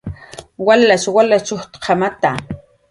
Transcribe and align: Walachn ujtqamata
Walachn 0.65 1.53
ujtqamata 1.57 2.31